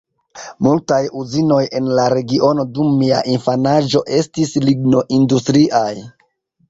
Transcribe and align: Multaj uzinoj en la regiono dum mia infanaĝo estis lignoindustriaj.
Multaj 0.67 1.01
uzinoj 1.23 1.59
en 1.79 1.89
la 1.99 2.07
regiono 2.13 2.65
dum 2.79 2.89
mia 3.03 3.19
infanaĝo 3.35 4.03
estis 4.21 4.57
lignoindustriaj. 4.67 5.89